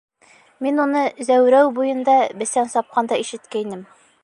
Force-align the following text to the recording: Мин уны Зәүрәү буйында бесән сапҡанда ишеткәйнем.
Мин 0.65 0.79
уны 0.85 1.03
Зәүрәү 1.27 1.69
буйында 1.77 2.17
бесән 2.41 2.73
сапҡанда 2.75 3.23
ишеткәйнем. 3.27 3.85